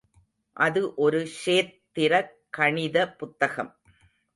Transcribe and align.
அது 0.57 0.81
ஒரு 0.95 1.19
ஷேத் 1.37 1.75
திர 1.95 2.13
கணித 2.57 2.97
புத்தகம். 3.19 3.71